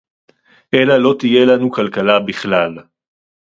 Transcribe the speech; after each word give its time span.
אלא 0.73 0.97
לא 0.97 1.15
תהיה 1.19 1.45
לנו 1.45 1.71
כלכלה 1.71 2.19
בכלל 2.19 2.75